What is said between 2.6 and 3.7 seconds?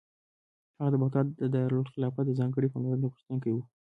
پاملرنې غوښتونکی و.